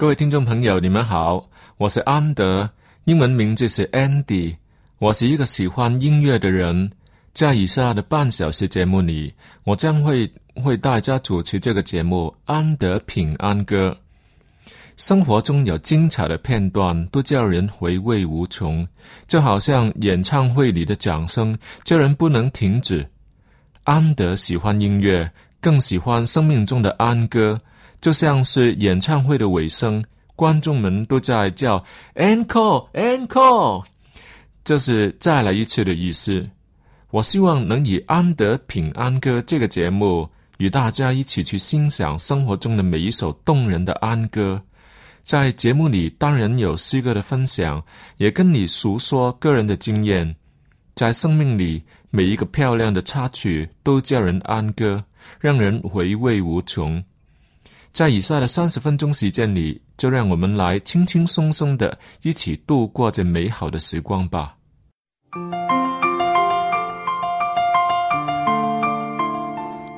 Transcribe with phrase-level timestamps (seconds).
[0.00, 2.70] 各位听众朋友，你们好，我是安德，
[3.04, 4.56] 英文名字是 Andy。
[4.98, 6.90] 我是一个喜欢音乐的人，
[7.34, 9.34] 在以下的半小时节目里，
[9.64, 10.32] 我将会
[10.64, 13.94] 为大家主持这个节目《安德平安歌》。
[14.96, 18.88] 生活中有精彩的片段，都叫人回味无穷，
[19.26, 21.54] 就好像演唱会里的掌声，
[21.84, 23.06] 叫人不能停止。
[23.84, 27.60] 安德喜欢音乐，更喜欢生命中的安歌。
[28.00, 30.02] 就像是演唱会的尾声，
[30.34, 31.84] 观众们都在叫
[32.14, 33.84] “encore encore”，
[34.64, 36.48] 这是再来一次的意思。
[37.10, 40.28] 我希望能以《安德平安歌》这个节目，
[40.58, 44.62] 与大家一起去欣赏生活中的每一首动人的安歌。
[45.22, 47.84] 在节目里，当然有诗歌的分享，
[48.16, 50.34] 也跟你诉说个人的经验。
[50.94, 55.04] 在生命里，每一个漂亮的插曲都叫人安歌，
[55.38, 57.02] 让人回味无穷。
[57.92, 64.54] 在以下的三十分钟时间里，就让我们来轻轻松松的一起度过这美好的时光吧。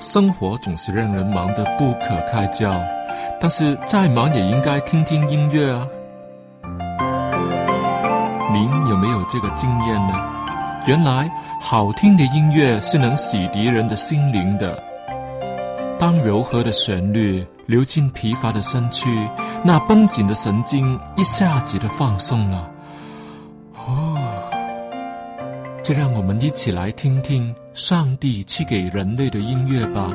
[0.00, 2.75] 生活总是让人忙得不可开交，
[3.41, 5.86] 但是再忙也应该听听音乐啊。
[8.53, 10.14] 您有没有这个经验呢？
[10.88, 11.30] 原来
[11.60, 14.91] 好听的音乐是能洗涤人的心灵的。
[16.03, 17.47] 当柔和的旋律。
[17.67, 19.09] 流进疲乏的身躯，
[19.65, 22.69] 那绷紧的神经一下子的放松了。
[23.75, 24.19] 哦，
[25.81, 30.11] 就让我们一起来听听上帝赐给人类的音乐吧。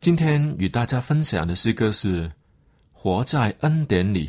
[0.00, 2.28] 今天与大家分享的诗歌是
[2.90, 4.26] 《活在恩典里》。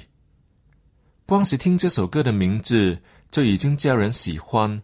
[1.25, 2.99] 光是听这首歌的名字，
[3.31, 4.81] 就已经叫人喜欢。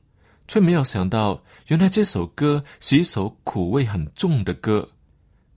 [0.47, 4.89] 却没有想到，原来这首歌是一首苦味很重的歌，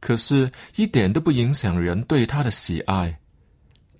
[0.00, 3.20] 可是，一点都不影响人对他的喜爱。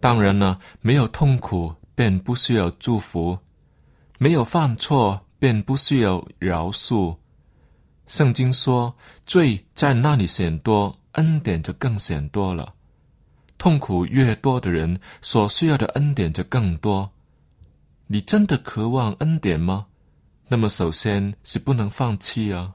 [0.01, 3.39] 当然了，没有痛苦便不需要祝福，
[4.19, 7.17] 没有犯错便不需要饶恕。
[8.09, 8.93] 圣经说，
[9.25, 12.75] 罪在那里显多，恩典就更显多了。
[13.59, 17.13] 痛苦越多的人，所需要的恩典就更多。
[18.13, 19.87] 你真的渴望恩典吗？
[20.49, 22.75] 那么，首先是不能放弃啊。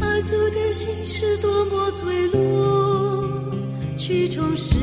[0.00, 3.52] 爱主的心是多么脆弱，
[3.98, 4.78] 去从试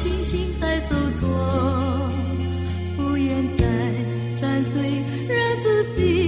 [0.00, 1.28] 星星在受挫，
[2.96, 3.66] 不愿再
[4.40, 4.80] 犯罪，
[5.28, 6.19] 让自己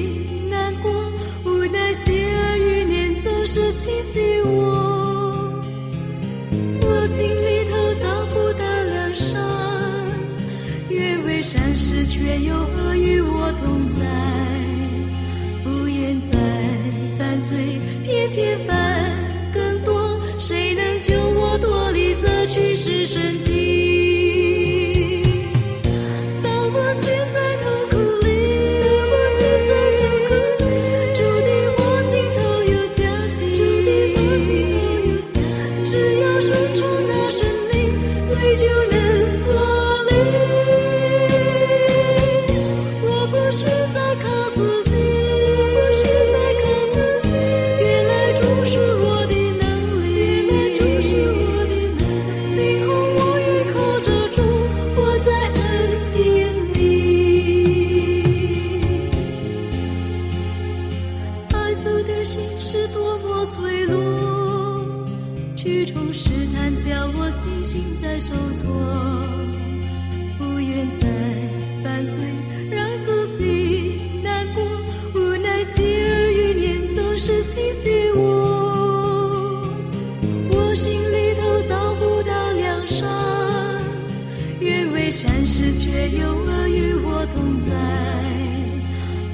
[86.23, 87.73] 有恶与我同在。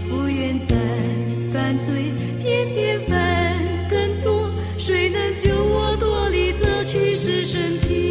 [0.08, 0.74] 不愿再
[1.52, 2.10] 犯罪，
[2.42, 3.16] 偏偏犯
[3.88, 4.50] 更多。
[4.78, 8.07] 谁能救我脱离这去世身体？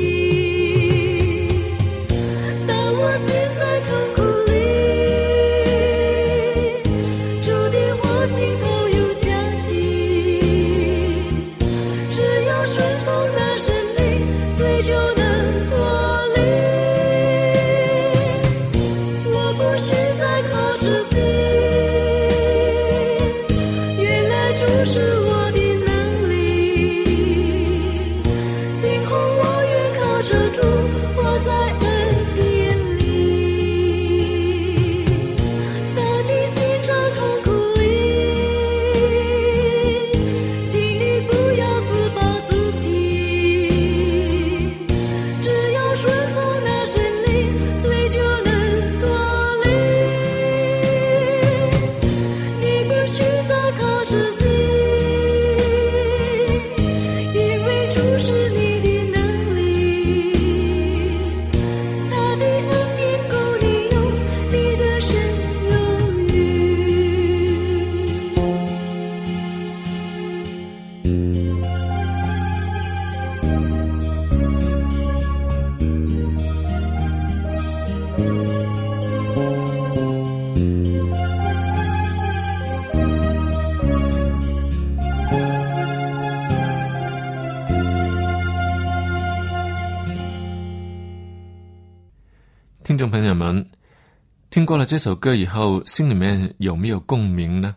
[94.49, 97.75] 听过了这首歌以后，心里面有没有共鸣呢？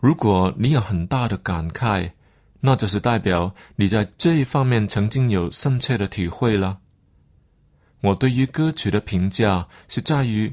[0.00, 2.10] 如果你有很大的感慨，
[2.58, 6.78] 那就是代表你在这一方面曾经有深切的体会了。
[8.00, 10.52] 我对于歌曲的评价是在于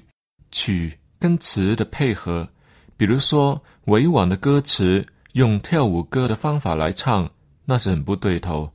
[0.52, 2.48] 曲跟词的配合，
[2.96, 7.28] 比如说委婉的歌词用跳舞歌的方法来唱，
[7.66, 8.72] 那是很不对头。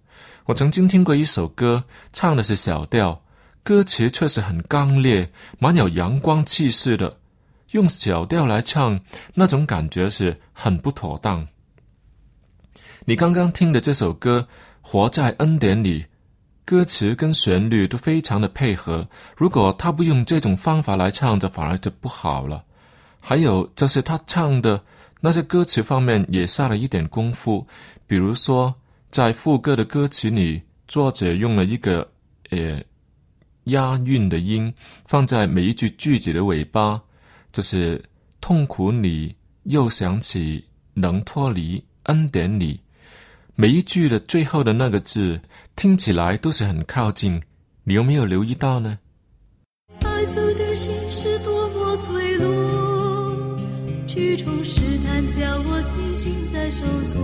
[0.46, 3.21] 我曾经听过一首歌，唱的是小调，
[3.64, 7.18] 歌词确实很刚烈，蛮有阳光气势的。
[7.70, 9.00] 用小调来唱，
[9.34, 11.46] 那种感觉是很不妥当。
[13.04, 14.46] 你刚刚听的这首歌
[14.80, 16.02] 《活在恩典里》，
[16.64, 19.08] 歌词跟旋律都非常的配合。
[19.36, 22.64] 如果他不用这种方法来唱，这反而就不好了。
[23.20, 24.82] 还有就是他唱的
[25.20, 27.64] 那些歌词方面也下了一点功夫，
[28.08, 28.74] 比如说
[29.10, 32.06] 在副歌的歌词里，作者用了一个
[32.50, 32.82] 呃
[33.64, 34.72] 押韵的音
[35.06, 37.00] 放在每一句句子的尾巴，
[37.52, 38.02] 就是
[38.40, 40.64] 痛苦里又想起
[40.94, 42.80] 能脱离恩典里。
[43.54, 45.40] 每一句的最后的那个字
[45.76, 47.40] 听起来都是很靠近，
[47.84, 48.98] 你有没有留意到呢？
[50.00, 53.58] 爱走的心是多么脆弱，
[54.06, 57.20] 去从试探叫我信心在受挫，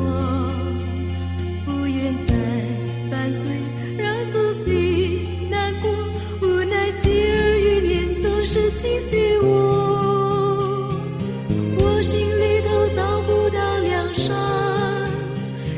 [1.64, 2.34] 不愿再
[3.10, 3.48] 犯罪，
[3.96, 5.27] 让自己
[8.50, 10.98] 是侵袭我，
[11.76, 14.34] 我心里头找不到良善，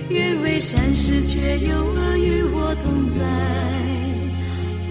[0.08, 3.24] 愿为善事却有恶与我同在。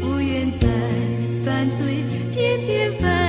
[0.02, 0.68] 不愿再
[1.46, 3.29] 犯罪，偏偏犯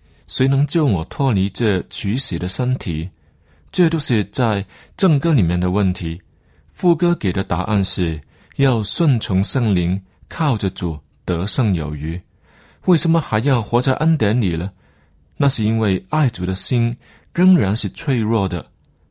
[0.31, 3.09] 谁能救我脱离这取死的身体？
[3.69, 6.21] 这都是在正歌里面的问题。
[6.69, 8.17] 副歌给的答案是
[8.55, 12.19] 要顺从圣灵，靠着主得胜有余。
[12.85, 14.71] 为什么还要活在恩典里呢？
[15.35, 16.95] 那是因为爱主的心
[17.33, 18.65] 仍然是脆弱的。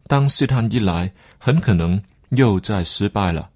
[0.06, 3.50] 当试探一来，很可能又再失败了。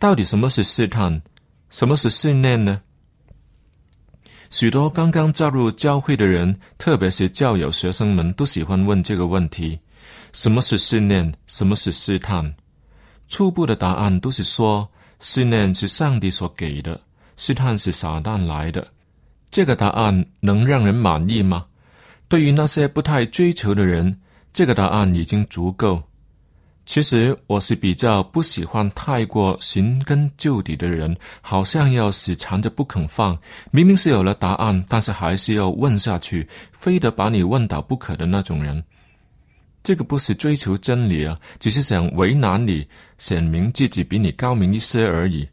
[0.00, 1.22] 到底什么是试探？
[1.70, 2.82] 什么是训练呢？
[4.54, 9.76] 许多刚刚加入教会的人，特别是教友学生们，都喜欢问这个问题：
[10.32, 11.34] 什么是信念？
[11.48, 12.54] 什么是试探？
[13.28, 17.00] 初步的答案都是说，信念是上帝所给的，
[17.36, 18.86] 试探是撒旦来的。
[19.50, 21.66] 这个答案能让人满意吗？
[22.28, 24.20] 对于那些不太追求的人，
[24.52, 26.00] 这个答案已经足够。
[26.86, 33.36] 其实我是比较不喜欢太过寻根究底的人，好像要死缠着不肯放。
[33.70, 38.84] 明明是有了答案，但是还是要问下去，非得把你问倒不可的那种人。
[39.82, 42.86] 这个不是追求真理啊，只是想为难你，
[43.18, 45.48] 显明自己比你高明一些而已。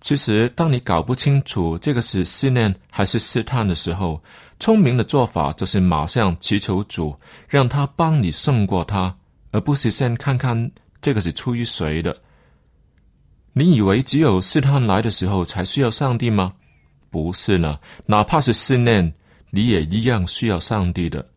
[0.00, 4.22] 其实，当你搞不清楚这个是试炼还是试探的时候，
[4.58, 7.16] 聪明的做法就是马上祈求主，
[7.48, 9.14] 让他帮你胜过他，
[9.52, 12.14] 而不是先看看这个是出于谁的。
[13.52, 16.52] 你以为只有试探来的时候才需要上帝吗？
[17.10, 19.12] 不是了，哪怕是训练，
[19.50, 21.28] 你也一样需要上帝的。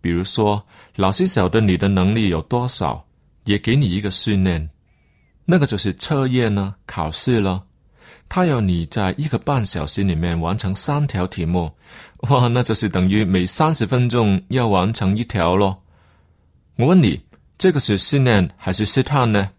[0.00, 0.64] 比如说，
[0.96, 3.06] 老师晓得你的能力有多少，
[3.44, 4.70] 也给你一个训练，
[5.44, 7.62] 那个就是测验呢，考试了。
[8.30, 11.70] 他要你在一个半小时里面完成三条题目，
[12.30, 15.82] 哇，那就是等于每三十分钟要完成一条咯。
[16.78, 17.20] 我问你，
[17.58, 19.50] 这个是训练还是试探呢？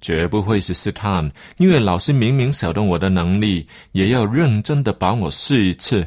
[0.00, 6.06] 绝不会是试探，因为老师明明晓得我的能力，也要认真的把我试一次。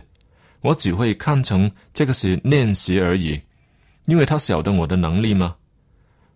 [0.62, 3.38] 我只会看成这个是练习而已。
[4.06, 5.54] 因为他晓得我的能力吗？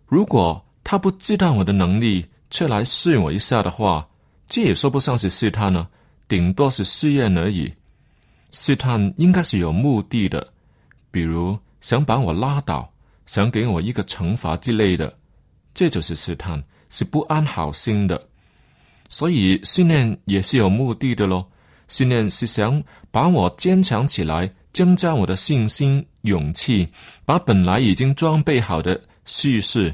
[0.08, 4.06] 如果他不知道我的能力，却来试我一下的话，
[4.46, 5.88] 这也说不上是试探呢，
[6.28, 7.74] 顶多是试验而已。
[8.52, 10.46] 试探应该是有目的的，
[11.12, 12.91] 比如想把我拉倒，
[13.26, 15.14] 想给我一个惩罚之类的，
[15.74, 18.22] 这就是试探，是不安好心的。
[19.10, 21.46] 所以训练也是有目的的喽，
[21.88, 24.52] 训练是想把我坚强起来。
[24.74, 26.88] 增加我的信心、勇气，
[27.26, 29.94] 把本来已经装备好的叙事，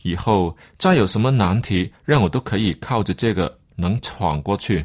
[0.00, 4.82] 以后再有什么难题，让我都可以靠着这个能闯过去。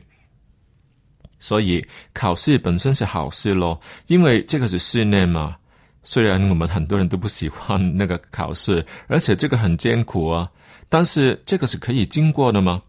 [1.39, 1.81] 所以
[2.13, 5.55] 考试本身是好事咯，因为这个是训练嘛。
[6.03, 10.51] 虽然我们很多人都不喜欢那个考试，而且这个很艰苦啊，
[10.89, 12.81] 但是这个是可以经过的吗？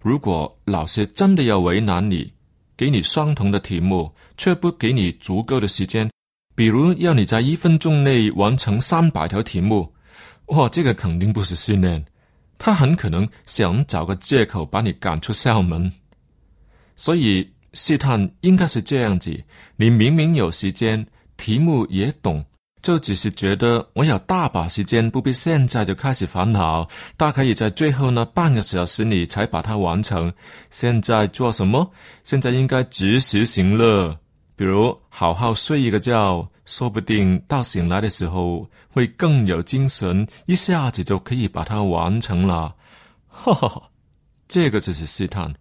[0.00, 2.32] 如果老师真的要为难你，
[2.76, 6.10] 给你相同的题目，却不给你足够的时间，
[6.54, 9.94] 比如要你在一分钟内完成三百条题目，
[10.48, 12.04] 哇，这个肯定不是训练，
[12.58, 15.90] 他很可能想找个借口把你赶出校门。
[16.96, 19.42] 所以试探应该是这样子：
[19.76, 22.44] 你明明有时间，题目也懂。
[22.82, 26.86] 就只是觉得我有大把时间，不必现在就开始烦恼，
[27.16, 30.30] 大可以在最后那半个小时里才把它完成。
[30.68, 31.90] 现在做什么？
[32.24, 34.14] 现在应该及时行乐，
[34.54, 42.76] 比如好好睡一个觉，说不定到醒来的时候会更有精神，一下子就可以把它完成了。
[43.28, 43.82] 哈哈，
[44.46, 45.54] 这个就是试探，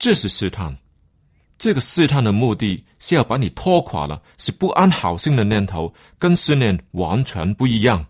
[0.00, 0.76] 这是试探。
[1.60, 8.06] 这个试探的目的是要把你拖垮了，是不安好心的念头，跟思念完全不一样。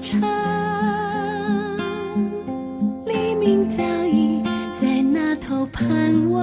[0.00, 0.18] 唱，
[3.04, 4.42] 黎明早已
[4.72, 6.42] 在那头盼望。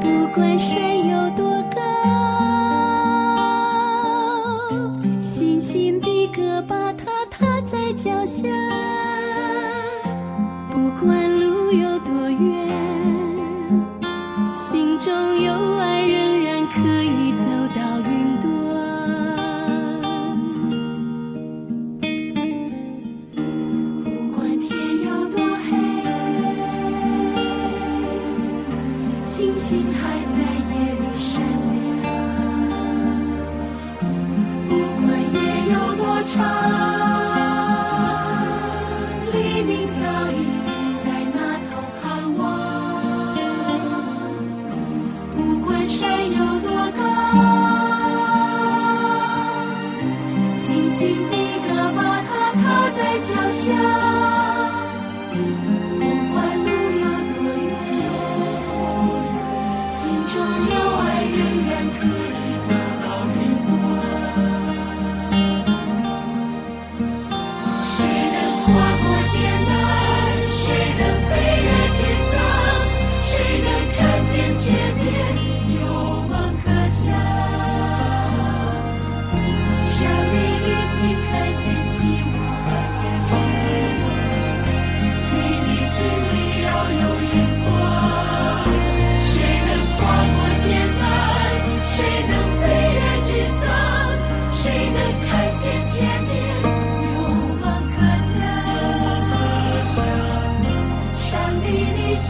[0.00, 1.80] 不管山有多高，
[5.18, 8.46] 星星的歌，把它踏在脚下。
[10.70, 11.31] 不管。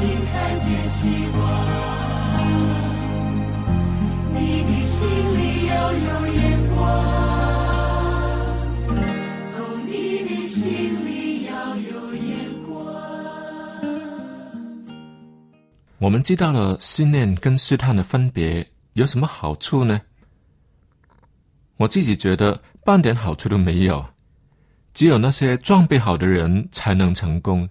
[0.03, 1.41] 心看见希望，
[4.35, 6.43] 你的心里要有眼
[6.75, 6.81] 光。
[9.55, 9.93] 哦，你
[10.27, 12.35] 的心里要有眼
[12.67, 12.75] 光。
[15.99, 20.01] 我们知道了试炼跟试探的分别有什么好处呢？
[21.77, 24.05] 我自己觉得半点好处都没有，
[24.95, 27.69] 只有那些装备好的人才能成功，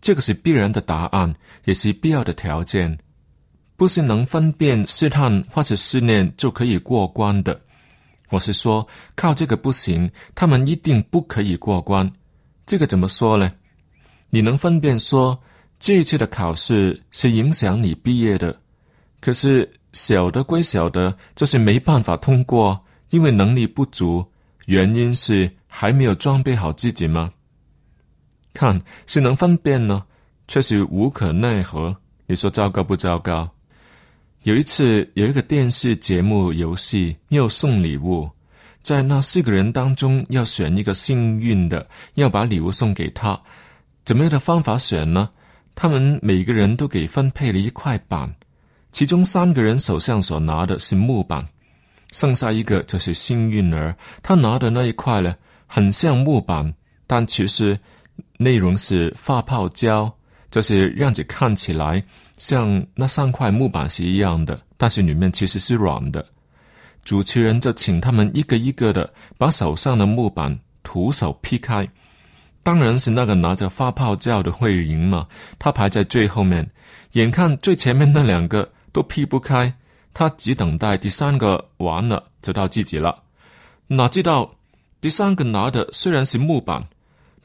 [0.00, 1.34] 这个是必然的答案，
[1.64, 2.98] 也是必要的条件，
[3.76, 7.60] 不是能分辨试探或者试炼就可以过关的。
[8.30, 12.10] 我是说，靠这个不行，他们一定不可以过关。
[12.66, 13.50] 这个怎么说呢？
[14.30, 15.38] 你能分辨说
[15.78, 18.60] 这一次的考试是影响你毕业的，
[19.20, 24.24] 可是小的归小的，就是没办法通过，因为能力不足，
[24.66, 27.32] 原因是还没有装备好自己吗？
[28.58, 30.02] 看是能分辨呢，
[30.48, 31.96] 却是无可奈何。
[32.26, 33.48] 你说糟糕不糟糕？
[34.42, 38.28] 有一次有一个电视节目游戏要送礼物，
[38.82, 43.40] 在那四个人当中要选一个幸运的，要把礼物送给他。
[44.04, 45.30] 怎么样的方法选呢？
[45.76, 48.28] 他们每个人都给分配了一块板，
[48.90, 51.46] 其中三个人手上所拿的是木板，
[52.10, 55.36] 剩下一个就是幸运儿，他拿的那一块呢，
[55.68, 56.74] 很像木板，
[57.06, 57.78] 但其实
[58.38, 60.10] 内容是发泡胶，
[60.50, 62.02] 就是让你看起来
[62.38, 66.24] 像那三块木板是一样的，但是里面其实是软的。
[67.04, 71.86] 主持人就请他们一个一个的把手上的木板徒手劈开。
[72.62, 75.26] 当然是那个拿着发泡胶的会赢嘛，
[75.58, 76.68] 他排在最后面，
[77.12, 79.72] 眼看最前面那两个都劈不开，
[80.12, 83.22] 他只等待第三个完了就到自己了。
[83.86, 84.54] 哪知道
[85.00, 86.82] 第三个拿的虽然是木板，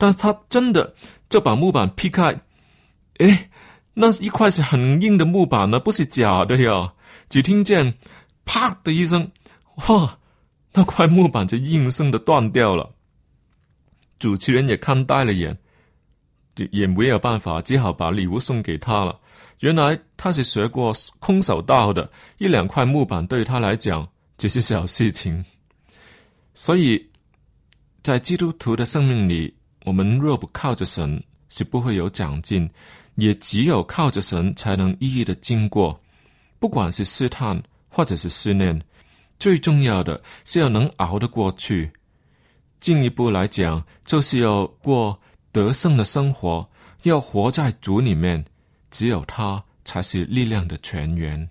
[0.03, 0.93] 但是他真的
[1.29, 2.37] 就把木板劈开，
[3.19, 3.49] 诶，
[3.93, 6.93] 那一块是很硬的木板呢，不是假的呀！
[7.29, 7.97] 只听见
[8.43, 9.31] 啪的一声，
[9.87, 10.19] 哇，
[10.73, 12.93] 那块木板就应声的断掉了。
[14.19, 15.57] 主持人也看呆了眼，
[16.71, 19.17] 也没有办法，只好把礼物送给他了。
[19.59, 24.05] 原来他是学过空手道的，一两块木板对他来讲
[24.37, 25.45] 只是小事情。
[26.53, 27.09] 所以
[28.03, 32.67] 在基督徒的生命里，我们若不靠着神，是不会有长进；
[33.15, 35.99] 也只有靠着神，才能一一的经过。
[36.59, 38.81] 不管是试探或者是试炼，
[39.37, 41.91] 最重要的是要能熬得过去。
[42.79, 45.19] 进一步来讲，就是要过
[45.51, 46.69] 得胜的生活，
[47.03, 48.43] 要活在主里面，
[48.89, 51.49] 只有他才是力量的泉源。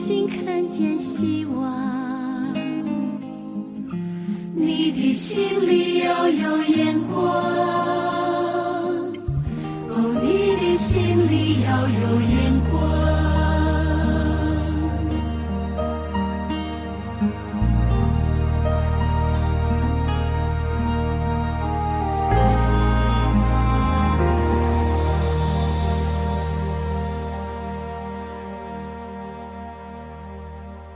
[0.00, 2.54] 心看见希望。
[4.54, 7.22] 你的心里要有眼光。
[9.90, 13.09] 哦你的心里要有眼光。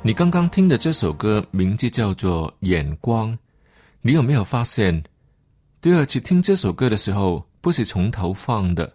[0.07, 3.33] 你刚刚听的这首歌名字叫做《眼光》，
[4.03, 5.03] 你有没有发现，
[5.81, 8.93] 第二次听这首歌的时候不是从头放的，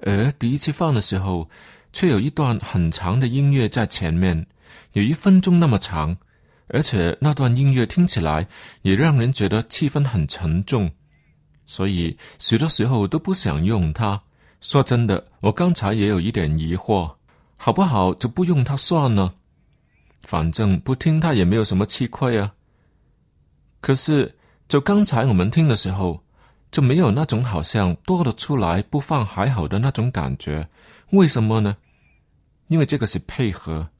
[0.00, 1.48] 而第一次放的时候
[1.92, 4.44] 却有一段很长的音乐在前面，
[4.94, 6.16] 有一分钟那么长，
[6.66, 8.44] 而且那段音乐听起来
[8.82, 10.90] 也让人觉得气氛很沉重，
[11.66, 14.20] 所以许多时候都不想用它。
[14.60, 17.14] 说真的，我刚才也有一点疑惑，
[17.56, 19.32] 好不好就不用它算了。
[20.22, 22.52] 反正不听他也没有什么吃亏啊。
[23.80, 24.34] 可是，
[24.68, 26.22] 就刚才我们听的时候，
[26.70, 30.68] 就没有那种好像多了出来不放还好的那种感觉。
[31.10, 31.76] 为什么呢？
[32.68, 33.90] 因为这个是配合，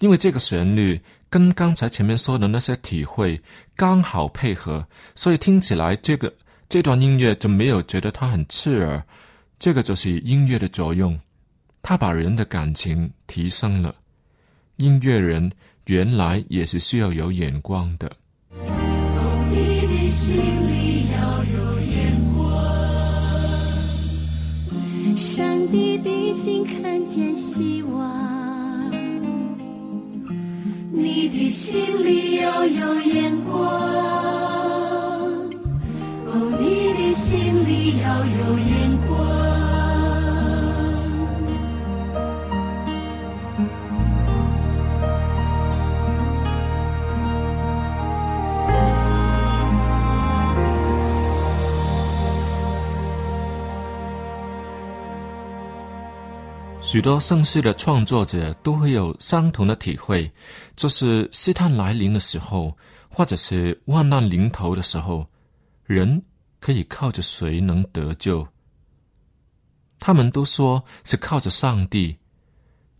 [0.00, 3.40] 因为这个旋律跟刚才前面说的那些体会
[3.74, 6.30] 刚好配合，所以听起来这个
[6.68, 9.02] 这段音乐就没有觉得它很刺耳。
[9.58, 11.18] 这个就是音乐的作用，
[11.80, 13.94] 它把人的感情提升了。
[14.80, 15.52] 音乐人
[15.88, 18.10] 原来也是需要有眼光的。
[18.56, 22.42] 哦，你的心里要有眼光，
[25.18, 28.90] 上帝的心看见希望。
[30.90, 33.52] 你的心里要有眼光，
[36.24, 37.38] 哦，你的心
[37.68, 39.39] 里要有眼光。
[56.90, 60.28] 许多盛世的创作者都会有相同的体会，
[60.74, 62.76] 就是试探来临的时候，
[63.08, 65.24] 或者是万难临头的时候，
[65.84, 66.20] 人
[66.58, 68.44] 可以靠着谁能得救？
[70.00, 72.16] 他们都说是靠着上帝。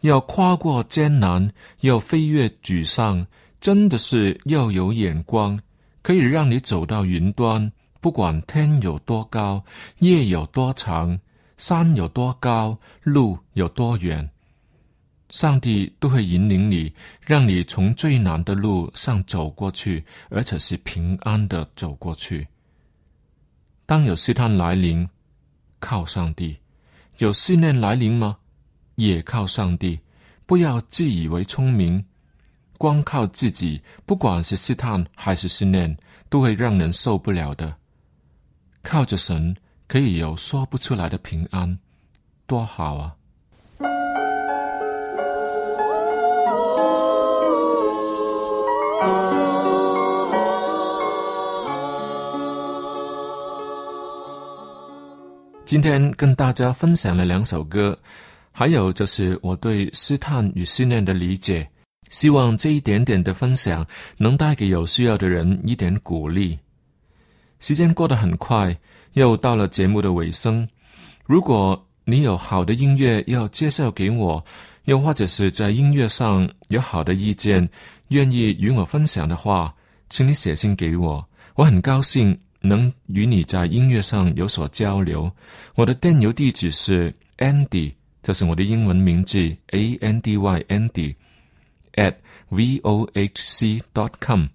[0.03, 3.26] 要跨过艰难，要飞越沮丧，
[3.59, 5.59] 真的是要有眼光，
[6.00, 9.64] 可以让你走到云端，不管天有多高，
[9.98, 11.18] 夜有多长。
[11.61, 14.27] 山有多高，路有多远，
[15.29, 22.49] 上帝都会引领你，让你从最难的路上走过去，而且是平安的走过去。
[23.85, 25.07] 当有试探来临，
[25.81, 26.57] 靠上帝；
[27.18, 28.38] 有试炼来临吗？
[28.94, 30.01] 也靠上帝。
[30.46, 32.03] 不要自以为聪明，
[32.79, 35.94] 光靠自己，不管是试探还是试炼，
[36.31, 37.77] 都会让人受不了的。
[38.83, 39.55] 靠着神。
[39.90, 41.76] 可以有说不出来的平安，
[42.46, 43.16] 多好啊！
[55.64, 57.98] 今天跟大家分享了两首歌，
[58.53, 61.68] 还有就是我对试探与训练的理解，
[62.11, 63.85] 希望这一点点的分享
[64.16, 66.57] 能带给有需要的人一点鼓励。
[67.59, 68.79] 时间过得很快。
[69.14, 70.68] 又到了节目的尾声，
[71.25, 74.44] 如果你有好的音乐要介绍给我，
[74.85, 77.68] 又或者是在音乐上有好的意见，
[78.09, 79.75] 愿意与我分享的话，
[80.09, 85.31] 请你写信给我，我很高兴能与你在音乐上有所交流。
[85.75, 87.92] 我的电邮地址是 Andy，
[88.23, 91.14] 这是我的英文名字 A N D Y Andy
[91.94, 92.14] at
[92.49, 94.46] v o h c dot com。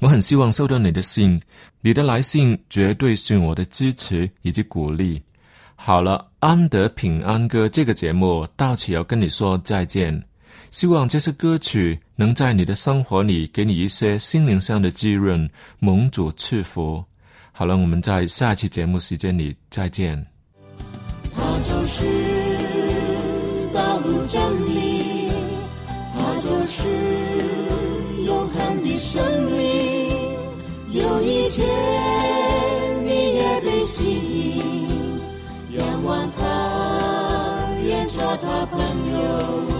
[0.00, 1.40] 我很希望收到你的信，
[1.80, 5.22] 你的来信绝对是我的支持以及鼓励。
[5.74, 10.22] 好了，安德平安歌这个节目到此要跟你说再见。
[10.70, 17.02] 希望这些歌曲能在你的生活里给你一些心灵上的滋润，蒙主赐福。
[17.52, 20.26] 好了，我们在下期节目时间里再见。
[21.34, 22.04] 他就是
[23.72, 25.30] 道路真理，
[26.18, 26.88] 他就是
[28.24, 29.65] 永恒的生命。
[30.96, 31.68] 有一天，
[33.04, 34.02] 你也被吸
[34.56, 35.20] 引，
[35.76, 38.80] 仰望他，愿做他朋
[39.12, 39.75] 友。